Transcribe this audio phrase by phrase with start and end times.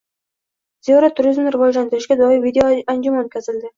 [0.87, 3.69] Ziyorat turizmini rivojlantirishga doir videoanjuman o‘tkazildi